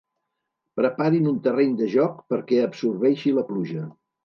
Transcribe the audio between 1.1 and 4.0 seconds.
un terreny de joc perquè absorbeixi la pluja.